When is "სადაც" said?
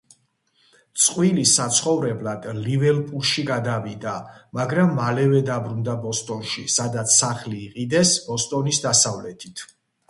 6.81-7.21